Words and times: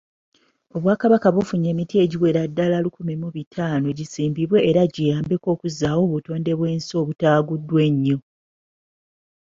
Obwakabaka 0.75 1.27
bufunye 1.35 1.67
emiti 1.73 1.95
egiwerera 2.03 2.43
ddala 2.49 2.77
lukumi 2.85 3.13
mu 3.21 3.29
bitaano 3.35 3.87
gisimbibwe 3.97 4.59
era 4.69 4.81
giyambeko 4.93 5.47
mukuzzaawo 5.51 6.01
obutondebwensi 6.07 6.91
okutaguddwa 7.01 7.79
ennyo. 7.87 8.17